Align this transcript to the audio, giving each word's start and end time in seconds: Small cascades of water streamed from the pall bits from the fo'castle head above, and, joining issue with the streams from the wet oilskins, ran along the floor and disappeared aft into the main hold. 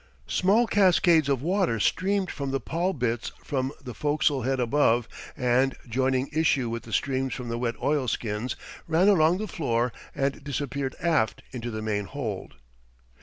Small 0.25 0.65
cascades 0.65 1.29
of 1.29 1.43
water 1.43 1.79
streamed 1.79 2.31
from 2.31 2.49
the 2.49 2.59
pall 2.59 2.91
bits 2.91 3.31
from 3.43 3.71
the 3.79 3.93
fo'castle 3.93 4.41
head 4.43 4.59
above, 4.59 5.07
and, 5.37 5.75
joining 5.87 6.27
issue 6.33 6.71
with 6.71 6.81
the 6.81 6.91
streams 6.91 7.35
from 7.35 7.49
the 7.49 7.59
wet 7.59 7.75
oilskins, 7.79 8.55
ran 8.87 9.07
along 9.07 9.37
the 9.37 9.47
floor 9.47 9.93
and 10.15 10.43
disappeared 10.43 10.95
aft 11.01 11.43
into 11.53 11.69
the 11.69 11.83
main 11.83 12.05
hold. 12.05 12.55